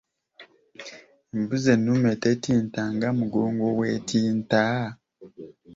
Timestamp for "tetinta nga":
2.23-3.07